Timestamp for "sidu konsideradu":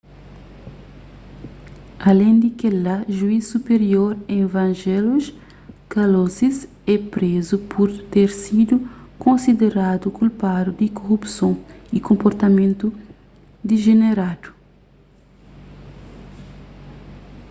8.43-10.05